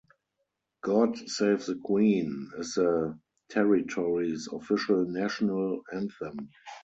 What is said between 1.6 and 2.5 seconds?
the Queen"